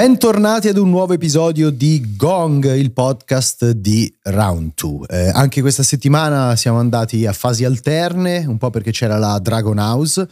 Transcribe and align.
Bentornati 0.00 0.68
ad 0.68 0.78
un 0.78 0.88
nuovo 0.88 1.12
episodio 1.12 1.68
di 1.68 2.14
Gong, 2.16 2.74
il 2.74 2.92
podcast 2.92 3.70
di 3.72 4.10
Round 4.22 4.72
2. 4.74 5.06
Eh, 5.08 5.28
anche 5.28 5.60
questa 5.60 5.82
settimana 5.82 6.56
siamo 6.56 6.78
andati 6.78 7.26
a 7.26 7.32
fasi 7.32 7.64
alterne, 7.64 8.44
un 8.46 8.56
po' 8.56 8.70
perché 8.70 8.92
c'era 8.92 9.18
la 9.18 9.38
Dragon 9.38 9.78
House, 9.78 10.26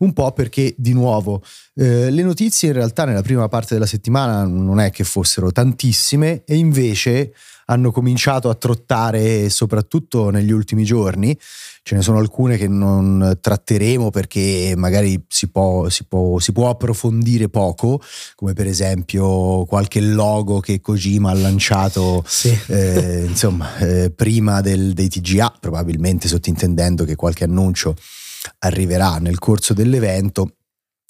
un 0.00 0.12
po' 0.12 0.32
perché 0.32 0.74
di 0.76 0.92
nuovo 0.92 1.42
eh, 1.76 2.10
le 2.10 2.22
notizie 2.22 2.68
in 2.68 2.74
realtà 2.74 3.04
nella 3.04 3.22
prima 3.22 3.48
parte 3.48 3.74
della 3.74 3.86
settimana 3.86 4.44
non 4.44 4.78
è 4.78 4.90
che 4.90 5.02
fossero 5.02 5.50
tantissime 5.50 6.44
e 6.44 6.54
invece 6.54 7.32
hanno 7.66 7.90
cominciato 7.90 8.48
a 8.48 8.54
trottare 8.54 9.48
soprattutto 9.48 10.30
negli 10.30 10.52
ultimi 10.52 10.84
giorni. 10.84 11.36
Ce 11.82 11.94
ne 11.94 12.02
sono 12.02 12.18
alcune 12.18 12.56
che 12.56 12.68
non 12.68 13.38
tratteremo 13.40 14.10
perché 14.10 14.74
magari 14.76 15.24
si 15.28 15.48
può, 15.48 15.88
si 15.88 16.04
può, 16.04 16.38
si 16.38 16.52
può 16.52 16.68
approfondire 16.68 17.48
poco, 17.48 18.00
come 18.34 18.52
per 18.52 18.66
esempio 18.66 19.64
qualche 19.64 20.00
logo 20.00 20.60
che 20.60 20.80
Kojima 20.80 21.30
ha 21.30 21.34
lanciato 21.34 22.22
sì. 22.26 22.56
eh, 22.68 23.24
insomma, 23.26 23.76
eh, 23.78 24.10
prima 24.10 24.60
del, 24.60 24.92
dei 24.92 25.08
TGA, 25.08 25.56
probabilmente 25.60 26.28
sottintendendo 26.28 27.04
che 27.04 27.16
qualche 27.16 27.44
annuncio 27.44 27.96
arriverà 28.60 29.16
nel 29.18 29.38
corso 29.38 29.74
dell'evento 29.74 30.56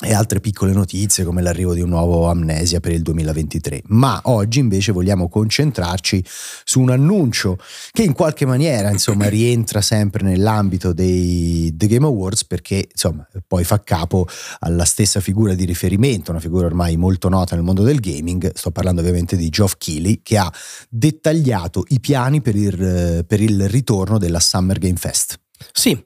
e 0.02 0.12
altre 0.12 0.40
piccole 0.40 0.72
notizie 0.72 1.22
come 1.22 1.40
l'arrivo 1.40 1.72
di 1.72 1.80
un 1.80 1.88
nuovo 1.88 2.28
Amnesia 2.28 2.80
per 2.80 2.90
il 2.90 3.02
2023. 3.02 3.82
Ma 3.86 4.20
oggi 4.24 4.58
invece 4.58 4.90
vogliamo 4.90 5.28
concentrarci 5.28 6.24
su 6.64 6.80
un 6.80 6.90
annuncio 6.90 7.56
che 7.92 8.02
in 8.02 8.12
qualche 8.12 8.44
maniera 8.44 8.90
insomma 8.90 9.28
rientra 9.28 9.80
sempre 9.80 10.24
nell'ambito 10.24 10.92
dei 10.92 11.72
The 11.76 11.86
Game 11.86 12.06
Awards 12.06 12.44
perché 12.44 12.88
insomma 12.90 13.26
poi 13.46 13.62
fa 13.62 13.80
capo 13.82 14.26
alla 14.60 14.84
stessa 14.84 15.20
figura 15.20 15.54
di 15.54 15.64
riferimento, 15.64 16.32
una 16.32 16.40
figura 16.40 16.66
ormai 16.66 16.96
molto 16.96 17.28
nota 17.28 17.54
nel 17.54 17.64
mondo 17.64 17.84
del 17.84 18.00
gaming, 18.00 18.52
sto 18.52 18.72
parlando 18.72 19.00
ovviamente 19.00 19.36
di 19.36 19.48
Geoff 19.48 19.74
Keighley 19.78 20.20
che 20.22 20.38
ha 20.38 20.52
dettagliato 20.88 21.84
i 21.88 22.00
piani 22.00 22.40
per 22.40 22.56
il, 22.56 23.24
per 23.26 23.40
il 23.40 23.68
ritorno 23.68 24.18
della 24.18 24.40
Summer 24.40 24.78
Game 24.78 24.96
Fest. 24.96 25.38
Sì, 25.72 25.96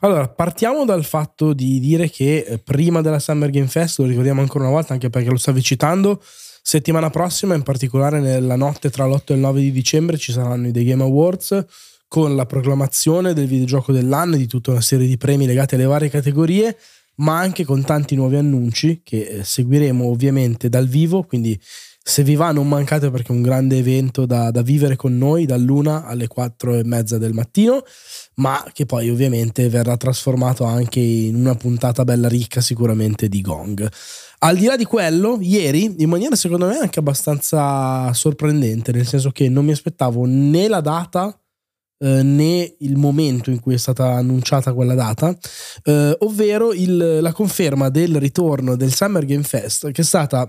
allora 0.00 0.28
partiamo 0.28 0.84
dal 0.84 1.04
fatto 1.04 1.52
di 1.52 1.78
dire 1.80 2.10
che 2.10 2.38
eh, 2.38 2.58
prima 2.58 3.00
della 3.00 3.18
Summer 3.18 3.50
Game 3.50 3.68
Fest, 3.68 3.98
lo 3.98 4.06
ricordiamo 4.06 4.40
ancora 4.40 4.64
una 4.64 4.72
volta 4.72 4.92
anche 4.92 5.10
perché 5.10 5.30
lo 5.30 5.36
stavi 5.36 5.62
citando, 5.62 6.22
settimana 6.62 7.10
prossima, 7.10 7.54
in 7.54 7.62
particolare 7.62 8.20
nella 8.20 8.56
notte 8.56 8.90
tra 8.90 9.06
l'8 9.06 9.22
e 9.26 9.34
il 9.34 9.40
9 9.40 9.60
di 9.60 9.72
dicembre, 9.72 10.18
ci 10.18 10.32
saranno 10.32 10.68
i 10.68 10.72
The 10.72 10.84
Game 10.84 11.02
Awards 11.02 11.64
con 12.08 12.34
la 12.34 12.46
proclamazione 12.46 13.34
del 13.34 13.46
videogioco 13.46 13.92
dell'anno 13.92 14.34
e 14.34 14.38
di 14.38 14.46
tutta 14.46 14.70
una 14.70 14.80
serie 14.80 15.06
di 15.06 15.16
premi 15.18 15.46
legati 15.46 15.74
alle 15.74 15.84
varie 15.84 16.08
categorie, 16.08 16.76
ma 17.16 17.38
anche 17.38 17.64
con 17.64 17.84
tanti 17.84 18.14
nuovi 18.14 18.36
annunci 18.36 19.02
che 19.04 19.20
eh, 19.22 19.44
seguiremo 19.44 20.04
ovviamente 20.06 20.68
dal 20.68 20.88
vivo, 20.88 21.24
quindi 21.24 21.58
se 22.08 22.22
vi 22.22 22.36
va 22.36 22.52
non 22.52 22.66
mancate 22.66 23.10
perché 23.10 23.34
è 23.34 23.36
un 23.36 23.42
grande 23.42 23.76
evento 23.76 24.24
da, 24.24 24.50
da 24.50 24.62
vivere 24.62 24.96
con 24.96 25.18
noi 25.18 25.44
dall'una 25.44 26.06
alle 26.06 26.26
quattro 26.26 26.74
e 26.74 26.82
mezza 26.82 27.18
del 27.18 27.34
mattino, 27.34 27.82
ma 28.36 28.64
che 28.72 28.86
poi 28.86 29.10
ovviamente 29.10 29.68
verrà 29.68 29.94
trasformato 29.98 30.64
anche 30.64 31.00
in 31.00 31.34
una 31.34 31.54
puntata 31.54 32.04
bella 32.04 32.26
ricca 32.26 32.62
sicuramente 32.62 33.28
di 33.28 33.42
Gong. 33.42 33.86
Al 34.38 34.56
di 34.56 34.64
là 34.64 34.76
di 34.76 34.86
quello, 34.86 35.36
ieri, 35.38 35.96
in 35.98 36.08
maniera 36.08 36.34
secondo 36.34 36.66
me 36.66 36.78
anche 36.78 36.98
abbastanza 36.98 38.10
sorprendente, 38.14 38.90
nel 38.90 39.06
senso 39.06 39.30
che 39.30 39.50
non 39.50 39.66
mi 39.66 39.72
aspettavo 39.72 40.24
né 40.24 40.66
la 40.66 40.80
data 40.80 41.38
eh, 41.98 42.22
né 42.22 42.74
il 42.78 42.96
momento 42.96 43.50
in 43.50 43.60
cui 43.60 43.74
è 43.74 43.78
stata 43.78 44.14
annunciata 44.14 44.72
quella 44.72 44.94
data, 44.94 45.36
eh, 45.84 46.16
ovvero 46.20 46.72
il, 46.72 47.18
la 47.20 47.32
conferma 47.34 47.90
del 47.90 48.16
ritorno 48.16 48.76
del 48.76 48.94
Summer 48.94 49.26
Game 49.26 49.42
Fest, 49.42 49.90
che 49.90 50.00
è 50.00 50.04
stata 50.04 50.48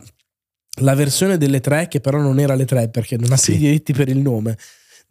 la 0.80 0.96
versione 0.96 1.38
delle 1.38 1.60
tre, 1.60 1.88
che 1.88 2.00
però 2.00 2.20
non 2.20 2.40
era 2.40 2.56
le 2.56 2.66
tre 2.66 2.90
perché 2.90 3.18
non 3.18 3.32
ha 3.32 3.38
sì. 3.38 3.54
i 3.54 3.58
diritti 3.58 3.94
per 3.94 4.10
il 4.10 4.20
nome, 4.20 4.58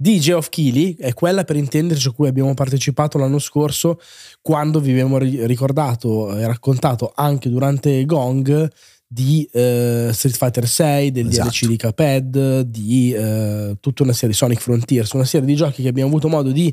di 0.00 0.20
Geoff 0.20 0.48
Keighley, 0.48 0.94
è 0.96 1.12
quella 1.12 1.42
per 1.42 1.56
intenderci 1.56 2.08
a 2.08 2.12
cui 2.12 2.28
abbiamo 2.28 2.54
partecipato 2.54 3.18
l'anno 3.18 3.40
scorso 3.40 3.98
quando 4.40 4.78
vi 4.78 4.92
abbiamo 4.92 5.18
ricordato 5.18 6.36
e 6.36 6.46
raccontato 6.46 7.12
anche 7.14 7.48
durante 7.48 8.04
Gong 8.04 8.70
di 9.08 9.48
uh, 9.52 10.12
Street 10.12 10.36
Fighter 10.36 10.68
6, 10.68 11.10
del 11.10 11.28
esatto. 11.28 11.48
DLC 11.48 11.66
di 11.66 11.76
Caped, 11.76 12.60
di 12.60 13.14
uh, 13.16 13.76
tutta 13.80 14.04
una 14.04 14.12
serie 14.12 14.28
di 14.28 14.34
Sonic 14.34 14.60
Frontiers, 14.60 15.10
una 15.12 15.24
serie 15.24 15.46
di 15.46 15.56
giochi 15.56 15.82
che 15.82 15.88
abbiamo 15.88 16.10
avuto 16.10 16.28
modo 16.28 16.52
di 16.52 16.72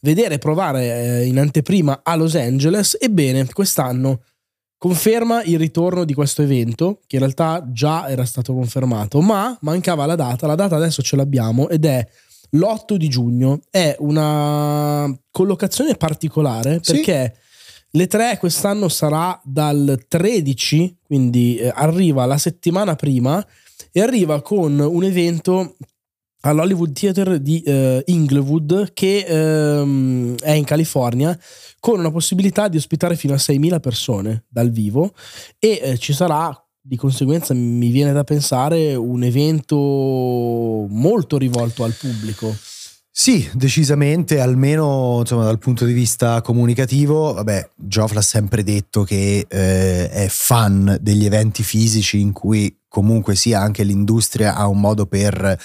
vedere 0.00 0.34
e 0.34 0.38
provare 0.38 1.20
uh, 1.20 1.26
in 1.26 1.38
anteprima 1.38 2.00
a 2.02 2.14
Los 2.14 2.34
Angeles. 2.34 2.96
Ebbene, 2.98 3.46
quest'anno 3.52 4.22
conferma 4.84 5.42
il 5.44 5.58
ritorno 5.58 6.04
di 6.04 6.12
questo 6.12 6.42
evento, 6.42 7.00
che 7.06 7.16
in 7.16 7.22
realtà 7.22 7.66
già 7.72 8.06
era 8.06 8.26
stato 8.26 8.52
confermato, 8.52 9.22
ma 9.22 9.56
mancava 9.62 10.04
la 10.04 10.14
data, 10.14 10.46
la 10.46 10.56
data 10.56 10.76
adesso 10.76 11.00
ce 11.00 11.16
l'abbiamo 11.16 11.70
ed 11.70 11.86
è 11.86 12.06
l'8 12.50 12.96
di 12.96 13.08
giugno. 13.08 13.62
È 13.70 13.96
una 14.00 15.10
collocazione 15.30 15.94
particolare 15.94 16.80
perché 16.80 17.32
sì. 17.34 17.88
le 17.92 18.06
tre 18.08 18.36
quest'anno 18.36 18.90
sarà 18.90 19.40
dal 19.42 20.04
13, 20.06 20.98
quindi 21.02 21.56
eh, 21.56 21.72
arriva 21.74 22.26
la 22.26 22.36
settimana 22.36 22.94
prima 22.94 23.42
e 23.90 24.02
arriva 24.02 24.42
con 24.42 24.78
un 24.78 25.02
evento 25.02 25.76
all'Hollywood 26.50 26.92
Theater 26.92 27.38
di 27.38 27.62
uh, 27.64 28.00
Inglewood 28.04 28.92
che 28.92 29.24
um, 29.28 30.36
è 30.38 30.52
in 30.52 30.64
California 30.64 31.38
con 31.80 31.98
una 31.98 32.10
possibilità 32.10 32.68
di 32.68 32.76
ospitare 32.76 33.16
fino 33.16 33.34
a 33.34 33.38
6.000 33.38 33.80
persone 33.80 34.44
dal 34.48 34.70
vivo 34.70 35.12
e 35.58 35.80
eh, 35.82 35.98
ci 35.98 36.12
sarà 36.12 36.56
di 36.86 36.96
conseguenza 36.96 37.54
mi 37.54 37.88
viene 37.88 38.12
da 38.12 38.24
pensare 38.24 38.94
un 38.94 39.22
evento 39.22 39.76
molto 40.88 41.38
rivolto 41.38 41.82
al 41.82 41.94
pubblico. 41.98 42.54
Sì, 43.16 43.48
decisamente, 43.54 44.40
almeno 44.40 45.18
insomma, 45.20 45.44
dal 45.44 45.60
punto 45.60 45.84
di 45.84 45.92
vista 45.92 46.40
comunicativo, 46.40 47.32
vabbè, 47.32 47.68
Geoff 47.76 48.10
l'ha 48.10 48.20
sempre 48.20 48.64
detto 48.64 49.04
che 49.04 49.46
eh, 49.48 50.10
è 50.10 50.26
fan 50.28 50.98
degli 51.00 51.24
eventi 51.24 51.62
fisici 51.62 52.20
in 52.20 52.32
cui 52.32 52.76
comunque 52.88 53.36
sia 53.36 53.60
anche 53.60 53.84
l'industria 53.84 54.56
ha 54.56 54.66
un 54.66 54.80
modo 54.80 55.06
per 55.06 55.56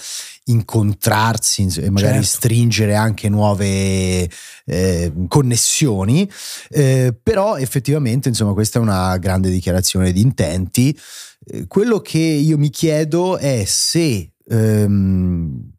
incontrarsi 0.45 1.67
e 1.77 1.89
magari 1.89 2.21
certo. 2.21 2.27
stringere 2.27 2.93
anche 2.93 3.29
nuove 3.29 4.29
eh, 4.65 5.11
connessioni, 5.27 6.29
eh, 6.69 7.17
però 7.19 7.57
effettivamente 7.57 8.29
insomma 8.29 8.53
questa 8.53 8.77
è 8.77 8.81
una 8.83 9.17
grande 9.17 9.49
dichiarazione 9.49 10.11
di 10.11 10.21
intenti. 10.21 10.95
Eh, 11.45 11.65
quello 11.65 11.99
che 11.99 12.19
io 12.19 12.59
mi 12.59 12.69
chiedo 12.69 13.39
è 13.39 13.63
se 13.65 14.33
ehm, 14.47 15.77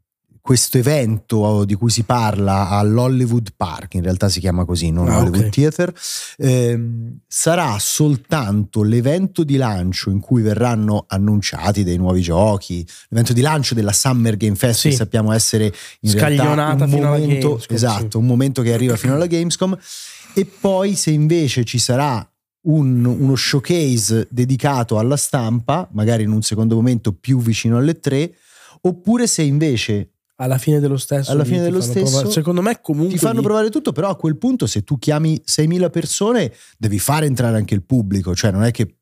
questo 0.50 0.78
evento 0.78 1.64
di 1.64 1.76
cui 1.76 1.90
si 1.90 2.02
parla 2.02 2.70
all'Hollywood 2.70 3.50
Park, 3.56 3.94
in 3.94 4.02
realtà 4.02 4.28
si 4.28 4.40
chiama 4.40 4.64
così, 4.64 4.90
non 4.90 5.08
ah, 5.08 5.18
Hollywood 5.18 5.46
okay. 5.46 5.50
Theater, 5.50 5.94
ehm, 6.38 7.18
sarà 7.28 7.76
soltanto 7.78 8.82
l'evento 8.82 9.44
di 9.44 9.54
lancio 9.56 10.10
in 10.10 10.18
cui 10.18 10.42
verranno 10.42 11.04
annunciati 11.06 11.84
dei 11.84 11.98
nuovi 11.98 12.20
giochi, 12.20 12.84
l'evento 13.10 13.32
di 13.32 13.42
lancio 13.42 13.74
della 13.74 13.92
Summer 13.92 14.36
Game 14.36 14.56
Fest, 14.56 14.80
sì. 14.80 14.88
che 14.88 14.96
sappiamo 14.96 15.30
essere 15.30 15.72
in 16.00 16.14
realtà 16.14 16.84
un 16.84 16.90
momento, 16.90 17.48
Gamescom, 17.50 17.76
esatto, 17.76 18.08
sì. 18.10 18.16
un 18.16 18.26
momento 18.26 18.62
che 18.62 18.72
arriva 18.72 18.96
fino 18.96 19.14
alla 19.14 19.26
Gamescom, 19.26 19.78
e 20.34 20.46
poi 20.46 20.96
se 20.96 21.12
invece 21.12 21.62
ci 21.62 21.78
sarà 21.78 22.28
un, 22.62 23.04
uno 23.04 23.36
showcase 23.36 24.26
dedicato 24.28 24.98
alla 24.98 25.16
stampa, 25.16 25.88
magari 25.92 26.24
in 26.24 26.32
un 26.32 26.42
secondo 26.42 26.74
momento 26.74 27.12
più 27.12 27.38
vicino 27.38 27.76
alle 27.76 28.00
tre, 28.00 28.34
oppure 28.80 29.28
se 29.28 29.42
invece 29.42 30.08
alla 30.40 30.58
fine 30.58 30.80
dello 30.80 30.96
stesso. 30.96 31.30
Alla 31.30 31.44
fine 31.44 31.60
dello 31.60 31.80
stesso. 31.80 32.04
Provare. 32.04 32.30
Secondo 32.30 32.62
me 32.62 32.80
comunque... 32.80 33.14
Ti 33.14 33.18
fanno 33.18 33.40
gli... 33.40 33.44
provare 33.44 33.70
tutto, 33.70 33.92
però 33.92 34.08
a 34.08 34.16
quel 34.16 34.36
punto 34.36 34.66
se 34.66 34.82
tu 34.82 34.98
chiami 34.98 35.40
6.000 35.46 35.90
persone 35.90 36.52
devi 36.78 36.98
fare 36.98 37.26
entrare 37.26 37.56
anche 37.56 37.74
il 37.74 37.82
pubblico, 37.82 38.34
cioè 38.34 38.50
non 38.50 38.64
è 38.64 38.70
che 38.70 38.96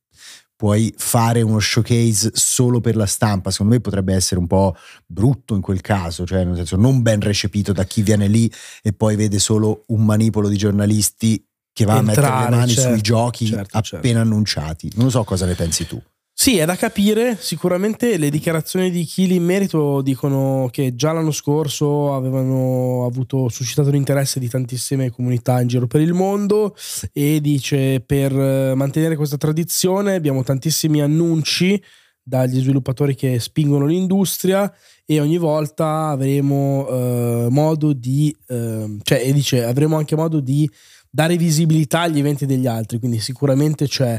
puoi 0.57 0.93
fare 0.97 1.41
uno 1.41 1.61
showcase 1.61 2.33
solo 2.35 2.81
per 2.81 2.97
la 2.97 3.07
stampa, 3.07 3.53
secondo 3.53 3.75
me 3.75 3.81
potrebbe 3.81 4.13
essere 4.13 4.41
un 4.41 4.49
po' 4.49 4.75
brutto 5.07 5.55
in 5.55 5.61
quel 5.61 5.81
caso, 5.81 6.27
cioè 6.27 6.43
nel 6.43 6.57
senso 6.57 6.75
non 6.75 7.01
ben 7.01 7.21
recepito 7.21 7.73
da 7.73 7.85
chi 7.85 8.03
viene 8.03 8.27
lì 8.27 8.51
e 8.83 8.93
poi 8.93 9.15
vede 9.15 9.39
solo 9.39 9.85
un 9.89 10.05
manipolo 10.05 10.49
di 10.49 10.57
giornalisti 10.57 11.41
che 11.73 11.85
va 11.85 11.99
Entrare, 11.99 12.27
a 12.27 12.31
mettere 12.31 12.51
le 12.51 12.57
mani 12.57 12.73
certo, 12.73 12.91
sui 12.91 13.01
giochi 13.01 13.47
certo, 13.47 13.77
appena 13.77 14.01
certo. 14.03 14.19
annunciati. 14.19 14.93
Non 14.97 15.13
so 15.13 15.23
cosa 15.23 15.47
ne 15.47 15.55
pensi 15.55 15.87
tu. 15.87 16.03
Sì, 16.41 16.57
è 16.59 16.65
da 16.65 16.77
capire. 16.77 17.37
Sicuramente 17.37 18.17
le 18.17 18.31
dichiarazioni 18.31 18.93
di 18.93 19.03
Chili 19.03 19.35
in 19.35 19.43
merito 19.43 20.01
dicono 20.03 20.69
che 20.71 20.95
già 20.95 21.11
l'anno 21.11 21.33
scorso 21.33 22.15
avevano 22.15 23.05
avuto 23.05 23.49
suscitato 23.49 23.91
l'interesse 23.91 24.39
di 24.39 24.49
tantissime 24.49 25.11
comunità 25.11 25.61
in 25.61 25.67
giro 25.67 25.89
per 25.89 26.01
il 26.01 26.13
mondo 26.13 26.77
e 27.13 27.41
dice 27.41 28.01
per 28.07 28.33
mantenere 28.77 29.17
questa 29.17 29.37
tradizione 29.37 30.15
abbiamo 30.15 30.45
tantissimi 30.45 31.03
annunci 31.03 31.83
dagli 32.23 32.61
sviluppatori 32.61 33.17
che 33.17 33.41
spingono 33.41 33.87
l'industria 33.87 34.73
e 35.05 35.19
ogni 35.19 35.39
volta 35.39 36.11
avremo 36.11 36.87
eh, 36.89 37.47
modo 37.51 37.93
di 37.93 38.35
eh, 38.47 38.97
cioè 39.03 39.23
e 39.25 39.33
dice 39.33 39.65
avremo 39.65 39.97
anche 39.97 40.15
modo 40.15 40.39
di 40.39 40.71
dare 41.11 41.37
visibilità 41.37 42.03
agli 42.03 42.21
eventi 42.21 42.47
degli 42.47 42.69
altri 42.69 43.01
quindi 43.01 43.19
sicuramente 43.19 43.89
c'è 43.89 44.17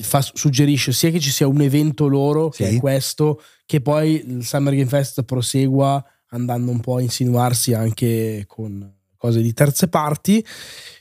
fa, 0.00 0.22
suggerisce 0.22 0.92
sia 0.92 1.10
che 1.10 1.20
ci 1.20 1.30
sia 1.30 1.46
un 1.46 1.60
evento 1.60 2.06
loro, 2.06 2.50
sì. 2.50 2.62
che 2.62 2.68
è 2.70 2.76
questo, 2.78 3.42
che 3.66 3.80
poi 3.80 4.24
il 4.26 4.44
Summer 4.44 4.74
Game 4.74 4.88
Fest 4.88 5.22
prosegua 5.24 6.02
andando 6.28 6.70
un 6.70 6.80
po' 6.80 6.96
a 6.96 7.02
insinuarsi 7.02 7.74
anche 7.74 8.44
con 8.46 8.90
cose 9.16 9.42
di 9.42 9.52
terze 9.52 9.88
parti. 9.88 10.44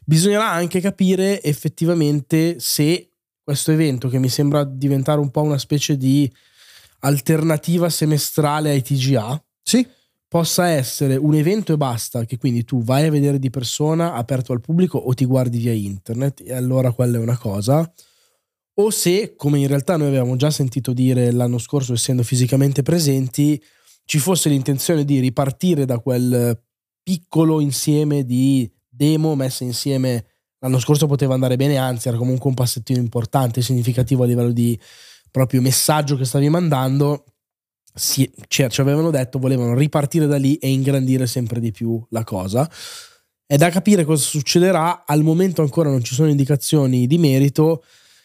Bisognerà 0.06 0.52
anche 0.52 0.82
capire 0.82 1.42
effettivamente 1.42 2.60
se 2.60 3.12
questo 3.44 3.72
evento, 3.72 4.10
che 4.10 4.20
mi 4.20 4.30
sembra 4.30 4.64
diventare 4.64 5.20
un 5.20 5.32
po' 5.32 5.42
una 5.42 5.58
specie 5.58 5.98
di 5.98 6.32
alternativa 7.00 7.90
semestrale 7.90 8.70
ai 8.70 8.84
TGA, 8.84 9.44
sì. 9.64 9.86
possa 10.28 10.68
essere 10.68 11.16
un 11.16 11.34
evento 11.34 11.74
e 11.74 11.78
basta, 11.78 12.26
che 12.26 12.38
quindi 12.38 12.64
tu 12.64 12.84
vai 12.84 13.08
a 13.08 13.12
vedere 13.12 13.40
di 13.40 13.50
persona, 13.50 14.14
aperto 14.14 14.54
al 14.54 14.62
pubblico 14.62 14.98
o 14.98 15.14
ti 15.14 15.26
guardi 15.26 15.58
via 15.58 15.74
internet, 15.74 16.42
e 16.46 16.54
allora 16.54 16.92
quella 16.92 17.18
è 17.18 17.22
una 17.22 17.38
cosa 17.38 17.92
o 18.76 18.90
se, 18.90 19.36
come 19.36 19.60
in 19.60 19.68
realtà 19.68 19.98
noi 19.98 20.08
avevamo 20.08 20.36
già 20.36 20.50
sentito 20.50 20.94
dire 20.94 21.32
l'anno 21.32 21.58
scorso, 21.58 21.94
essendo 21.94 22.24
fisicamente 22.24 22.84
presenti, 22.84 23.62
ci 24.06 24.20
fosse 24.20 24.50
l'intenzione 24.50 25.06
di 25.06 25.20
ripartire 25.20 25.86
da 25.86 26.00
quel 26.00 26.60
piccolo 27.04 27.60
insieme 27.60 28.24
di 28.26 28.72
demo 28.88 29.36
messe 29.36 29.64
insieme 29.64 30.26
l'anno 30.62 30.80
scorso 30.80 31.08
poteva 31.08 31.34
andare 31.34 31.56
bene, 31.56 31.78
anzi 31.78 32.08
era 32.08 32.18
comunque 32.18 32.50
un 32.50 32.56
passettino 32.56 33.00
importante, 33.00 33.62
significativo 33.62 34.24
a 34.24 34.28
livello 34.28 34.52
di 34.52 34.80
proprio 35.30 35.62
messaggio 35.62 36.16
che 36.16 36.26
stavi 36.26 36.50
mandando. 36.50 37.26
Sì, 37.94 38.32
cioè, 38.48 38.70
ci 38.70 38.80
avevano 38.80 39.10
detto 39.10 39.40
volevano 39.40 39.76
ripartire 39.76 40.28
da 40.28 40.38
lì 40.38 40.56
e 40.56 40.70
ingrandire 40.70 41.28
sempre 41.28 41.60
di 41.60 41.72
più 41.72 42.02
la 42.10 42.24
cosa. 42.24 42.70
È 43.46 43.58
da 43.58 43.70
capire 43.70 44.06
cosa 44.06 44.24
succederà, 44.24 45.04
al 45.06 45.24
momento 45.24 45.62
ancora 45.62 45.90
non 45.90 46.04
ci 46.04 46.14
sono 46.14 46.30
indicazioni 46.30 47.06
di 47.08 47.18
merito 47.18 47.84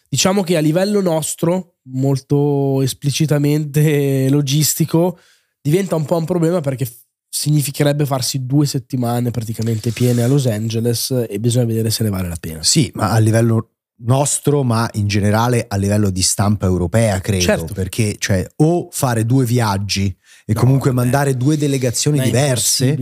Diciamo 0.09 0.43
che 0.43 0.57
a 0.57 0.61
livello 0.61 1.01
nostro, 1.01 1.77
molto 1.91 2.83
esplicitamente 2.83 4.29
logistico, 4.31 5.19
diventa 5.61 5.97
un 5.97 6.05
po' 6.05 6.17
un 6.17 6.25
problema 6.25 6.61
perché 6.61 6.89
significherebbe 7.29 8.07
farsi 8.07 8.47
due 8.47 8.67
settimane 8.67 9.31
praticamente 9.31 9.91
piene 9.91 10.23
a 10.23 10.27
Los 10.27 10.47
Angeles 10.47 11.27
e 11.29 11.39
bisogna 11.39 11.67
vedere 11.67 11.91
se 11.91 12.03
ne 12.05 12.11
vale 12.11 12.29
la 12.29 12.37
pena. 12.41 12.63
Sì, 12.63 12.91
ma 12.95 13.11
a 13.11 13.19
livello 13.19 13.73
nostro, 13.99 14.63
ma 14.63 14.89
in 14.95 15.07
generale 15.07 15.65
a 15.69 15.77
livello 15.77 16.11
di 16.11 16.23
stampa 16.23 16.67
europea, 16.67 17.21
credo, 17.21 17.43
certo. 17.43 17.75
perché 17.75 18.17
cioè 18.19 18.47
o 18.57 18.89
fare 18.91 19.25
due 19.25 19.45
viaggi 19.45 20.15
e 20.45 20.53
no, 20.53 20.61
comunque 20.61 20.91
vabbè. 20.91 21.03
mandare 21.03 21.37
due 21.37 21.57
delegazioni 21.57 22.21
diverse 22.21 22.97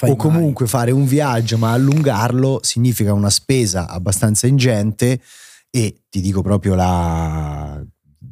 o 0.00 0.16
comunque 0.16 0.64
mai. 0.64 0.72
fare 0.72 0.90
un 0.90 1.06
viaggio 1.06 1.56
ma 1.56 1.72
allungarlo 1.72 2.60
significa 2.62 3.12
una 3.12 3.30
spesa 3.30 3.88
abbastanza 3.88 4.46
ingente 4.46 5.20
e 5.70 6.02
ti 6.08 6.20
dico 6.20 6.42
proprio 6.42 6.74
la 6.74 7.82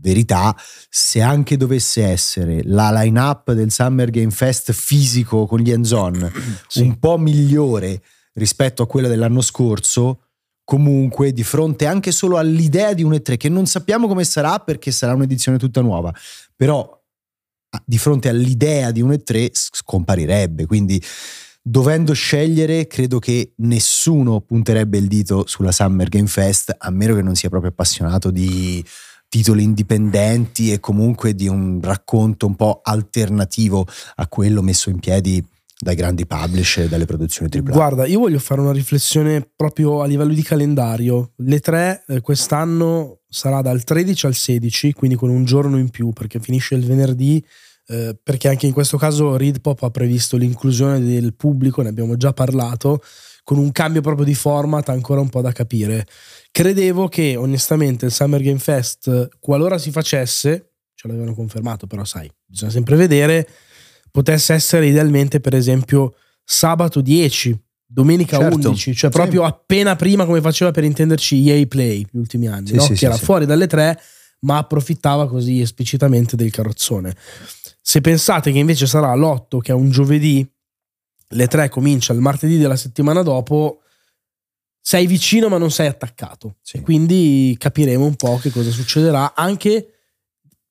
verità, 0.00 0.56
se 0.88 1.20
anche 1.20 1.56
dovesse 1.56 2.04
essere 2.04 2.62
la 2.64 2.90
line-up 2.92 3.52
del 3.52 3.70
Summer 3.70 4.10
Game 4.10 4.30
Fest 4.30 4.72
fisico 4.72 5.46
con 5.46 5.60
gli 5.60 5.70
Enzon 5.70 6.30
sì. 6.68 6.80
un 6.80 6.98
po' 6.98 7.18
migliore 7.18 8.02
rispetto 8.34 8.82
a 8.82 8.86
quella 8.86 9.08
dell'anno 9.08 9.40
scorso, 9.40 10.22
comunque 10.64 11.32
di 11.32 11.42
fronte 11.42 11.86
anche 11.86 12.12
solo 12.12 12.36
all'idea 12.36 12.92
di 12.92 13.02
un 13.02 13.12
E3 13.12 13.36
che 13.36 13.48
non 13.48 13.66
sappiamo 13.66 14.06
come 14.06 14.24
sarà 14.24 14.58
perché 14.58 14.90
sarà 14.90 15.14
un'edizione 15.14 15.58
tutta 15.58 15.80
nuova, 15.80 16.14
però 16.54 16.96
di 17.84 17.98
fronte 17.98 18.28
all'idea 18.28 18.90
di 18.90 19.00
un 19.00 19.10
E3 19.10 19.48
scomparirebbe, 19.52 20.66
quindi 20.66 21.02
dovendo 21.62 22.12
scegliere, 22.12 22.86
credo 22.86 23.18
che 23.18 23.52
nessuno 23.56 24.40
punterebbe 24.40 24.98
il 24.98 25.06
dito 25.06 25.44
sulla 25.46 25.72
Summer 25.72 26.08
Game 26.08 26.26
Fest, 26.26 26.74
a 26.76 26.90
meno 26.90 27.14
che 27.14 27.22
non 27.22 27.34
sia 27.34 27.48
proprio 27.48 27.70
appassionato 27.70 28.30
di 28.30 28.84
titoli 29.28 29.62
indipendenti 29.62 30.72
e 30.72 30.80
comunque 30.80 31.34
di 31.34 31.48
un 31.48 31.80
racconto 31.82 32.46
un 32.46 32.56
po' 32.56 32.80
alternativo 32.82 33.86
a 34.16 34.26
quello 34.26 34.62
messo 34.62 34.88
in 34.88 34.98
piedi 34.98 35.44
dai 35.80 35.94
grandi 35.94 36.26
publisher 36.26 36.84
e 36.84 36.88
dalle 36.88 37.04
produzioni 37.04 37.50
AAA. 37.52 37.70
Guarda, 37.70 38.06
io 38.06 38.18
voglio 38.18 38.40
fare 38.40 38.60
una 38.60 38.72
riflessione 38.72 39.48
proprio 39.54 40.02
a 40.02 40.06
livello 40.06 40.32
di 40.32 40.42
calendario. 40.42 41.32
Le 41.36 41.60
tre 41.60 42.04
eh, 42.08 42.20
quest'anno 42.20 43.20
sarà 43.28 43.60
dal 43.60 43.84
13 43.84 44.26
al 44.26 44.34
16, 44.34 44.92
quindi 44.92 45.16
con 45.16 45.30
un 45.30 45.44
giorno 45.44 45.78
in 45.78 45.90
più 45.90 46.12
perché 46.12 46.40
finisce 46.40 46.74
il 46.74 46.84
venerdì 46.84 47.44
eh, 47.90 48.14
perché 48.22 48.48
anche 48.48 48.66
in 48.66 48.72
questo 48.72 48.98
caso 48.98 49.36
Readpop 49.36 49.82
ha 49.82 49.90
previsto 49.90 50.36
l'inclusione 50.36 51.00
del 51.00 51.34
pubblico, 51.34 51.80
ne 51.80 51.88
abbiamo 51.88 52.16
già 52.16 52.34
parlato, 52.34 53.02
con 53.42 53.56
un 53.56 53.72
cambio 53.72 54.02
proprio 54.02 54.26
di 54.26 54.34
format 54.34 54.90
ancora 54.90 55.22
un 55.22 55.30
po' 55.30 55.40
da 55.40 55.52
capire. 55.52 56.06
Credevo 56.50 57.08
che 57.08 57.34
onestamente 57.36 58.04
il 58.04 58.12
Summer 58.12 58.42
Game 58.42 58.58
Fest, 58.58 59.30
qualora 59.40 59.78
si 59.78 59.90
facesse, 59.90 60.72
ce 60.94 61.08
l'avevano 61.08 61.34
confermato, 61.34 61.86
però 61.86 62.04
sai, 62.04 62.30
bisogna 62.44 62.72
sempre 62.72 62.96
vedere, 62.96 63.48
potesse 64.10 64.52
essere 64.52 64.86
idealmente 64.86 65.40
per 65.40 65.54
esempio 65.54 66.14
sabato 66.44 67.00
10, 67.00 67.58
domenica 67.86 68.36
certo. 68.36 68.68
11, 68.68 68.94
cioè 68.94 69.10
proprio 69.10 69.44
sì. 69.44 69.48
appena 69.48 69.96
prima 69.96 70.26
come 70.26 70.42
faceva 70.42 70.70
per 70.70 70.84
intenderci 70.84 71.48
EA 71.48 71.66
Play 71.66 72.04
gli 72.10 72.18
ultimi 72.18 72.48
anni, 72.48 72.66
sì, 72.66 72.74
no? 72.74 72.82
sì, 72.82 72.92
che 72.92 73.06
era 73.06 73.16
fuori 73.16 73.46
dalle 73.46 73.66
tre 73.66 73.98
ma 74.40 74.58
approfittava 74.58 75.28
così 75.28 75.60
esplicitamente 75.60 76.36
del 76.36 76.50
carrozzone. 76.50 77.14
Se 77.80 78.00
pensate 78.00 78.52
che 78.52 78.58
invece 78.58 78.86
sarà 78.86 79.14
l'8, 79.14 79.58
che 79.58 79.72
è 79.72 79.74
un 79.74 79.90
giovedì, 79.90 80.46
le 81.30 81.46
3 81.46 81.68
comincia 81.68 82.12
il 82.12 82.20
martedì 82.20 82.58
della 82.58 82.76
settimana 82.76 83.22
dopo, 83.22 83.82
sei 84.80 85.06
vicino 85.06 85.48
ma 85.48 85.58
non 85.58 85.70
sei 85.70 85.86
attaccato. 85.86 86.56
Sì. 86.62 86.80
Quindi 86.80 87.54
capiremo 87.58 88.04
un 88.04 88.16
po' 88.16 88.38
che 88.38 88.50
cosa 88.50 88.70
succederà 88.70 89.34
anche 89.34 89.92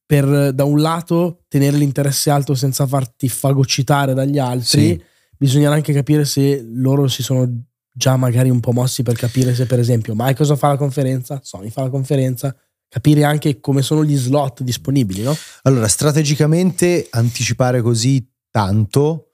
per 0.06 0.54
da 0.54 0.64
un 0.64 0.80
lato 0.80 1.44
tenere 1.48 1.78
l'interesse 1.78 2.30
alto 2.30 2.56
senza 2.56 2.88
farti 2.88 3.28
fagocitare 3.30 4.14
dagli 4.14 4.40
altri. 4.40 4.88
Sì. 4.88 5.04
Bisognerà 5.38 5.76
anche 5.76 5.94
capire 5.94 6.26
se 6.26 6.66
loro 6.68 7.08
si 7.08 7.22
sono 7.22 7.48
già 7.92 8.16
magari 8.16 8.50
un 8.50 8.60
po' 8.60 8.72
mossi 8.72 9.04
per 9.04 9.16
capire 9.16 9.54
se 9.54 9.66
per 9.66 9.80
esempio 9.80 10.14
Microsoft 10.16 10.60
fa 10.60 10.70
la 10.70 10.78
conferenza, 10.78 11.40
Sony 11.44 11.70
fa 11.70 11.82
la 11.84 11.90
conferenza, 11.90 12.56
capire 12.90 13.24
anche 13.24 13.60
come 13.60 13.82
sono 13.82 14.04
gli 14.04 14.18
slot 14.18 14.62
disponibili, 14.62 15.24
no? 15.24 15.36
Allora, 15.64 15.88
strategicamente 15.88 17.08
anticipare 17.10 17.82
così 17.82 18.26
tanto 18.50 19.28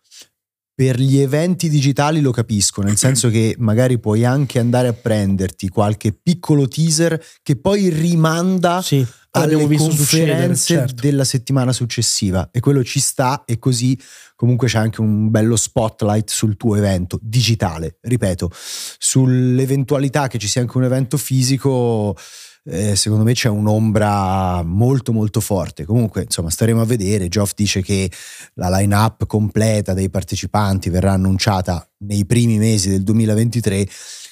per 0.76 1.00
gli 1.00 1.20
eventi 1.20 1.70
digitali 1.70 2.20
lo 2.20 2.32
capisco, 2.32 2.82
nel 2.82 2.98
senso 2.98 3.30
che 3.30 3.56
magari 3.60 4.00
puoi 4.00 4.26
anche 4.26 4.58
andare 4.58 4.88
a 4.88 4.94
prenderti 4.94 5.70
qualche 5.70 6.14
piccolo 6.14 6.68
teaser 6.68 7.24
che 7.44 7.58
poi 7.58 7.90
rimanda 7.90 8.82
sì, 8.82 9.06
alle 9.32 9.68
conferenze 9.78 10.74
certo. 10.74 11.02
della 11.02 11.26
settimana 11.26 11.72
successiva 11.72 12.50
e 12.52 12.60
quello 12.60 12.84
ci 12.84 13.00
sta 13.00 13.44
e 13.46 13.60
così 13.60 14.00
comunque 14.36 14.68
c'è 14.68 14.80
anche 14.80 15.00
un 15.00 15.30
bello 15.30 15.56
spotlight 15.56 16.30
sul 16.32 16.58
tuo 16.58 16.76
evento 16.76 17.20
digitale, 17.22 17.98
ripeto, 18.02 18.50
sull'eventualità 18.52 20.28
che 20.28 20.40
ci 20.40 20.48
sia 20.48 20.62
anche 20.62 20.78
un 20.78 20.86
evento 20.86 21.18
fisico 21.18 22.18
eh, 22.66 22.96
secondo 22.96 23.24
me 23.24 23.34
c'è 23.34 23.50
un'ombra 23.50 24.64
molto 24.64 25.12
molto 25.12 25.42
forte. 25.42 25.86
Comunque, 25.86 26.24
insomma, 26.24 26.50
staremo 26.50 26.82
a 26.82 26.86
vedere. 26.86 27.28
Geoff 27.28 27.52
dice 27.56 27.82
che 27.82 28.10
la 28.56 28.70
line-up 28.70 29.26
completa 29.26 29.94
dei 29.94 30.10
partecipanti 30.10 30.90
verrà 30.90 31.14
annunciata 31.14 31.88
nei 32.06 32.26
primi 32.26 32.58
mesi 32.58 32.90
del 32.90 33.04
2023. 33.04 33.88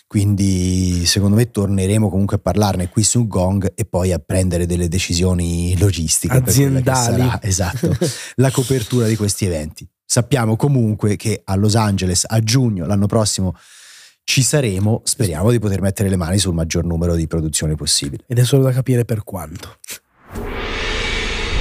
Quindi 0.07 1.05
secondo 1.05 1.37
me 1.37 1.51
torneremo 1.51 2.09
comunque 2.09 2.35
a 2.35 2.39
parlarne 2.39 2.89
qui 2.89 3.01
su 3.01 3.27
Gong 3.27 3.71
e 3.75 3.85
poi 3.85 4.11
a 4.11 4.19
prendere 4.19 4.65
delle 4.65 4.89
decisioni 4.89 5.77
logistiche 5.77 6.35
aziendali. 6.35 6.83
Sarà, 6.83 7.41
esatto, 7.41 7.95
la 8.35 8.51
copertura 8.51 9.07
di 9.07 9.15
questi 9.15 9.45
eventi. 9.45 9.87
Sappiamo 10.05 10.57
comunque 10.57 11.15
che 11.15 11.41
a 11.45 11.55
Los 11.55 11.75
Angeles 11.75 12.25
a 12.27 12.41
giugno 12.41 12.85
l'anno 12.85 13.07
prossimo 13.07 13.55
ci 14.23 14.43
saremo, 14.43 15.01
speriamo 15.03 15.51
di 15.51 15.59
poter 15.59 15.81
mettere 15.81 16.09
le 16.09 16.15
mani 16.15 16.37
sul 16.37 16.53
maggior 16.53 16.85
numero 16.85 17.15
di 17.15 17.27
produzioni 17.27 17.75
possibili. 17.75 18.23
Ed 18.27 18.39
è 18.39 18.43
solo 18.43 18.63
da 18.63 18.71
capire 18.71 19.05
per 19.05 19.23
quanto. 19.23 19.77